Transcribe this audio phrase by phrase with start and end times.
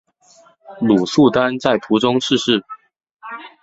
[0.79, 2.65] 鲁速丹在途中逝世。